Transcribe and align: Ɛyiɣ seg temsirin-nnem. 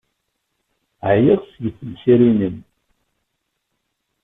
Ɛyiɣ 1.11 1.39
seg 1.51 1.65
temsirin-nnem. 1.77 2.57